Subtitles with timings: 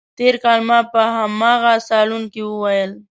[0.17, 2.91] تېر کال ما په همدغه صالون کې وویل.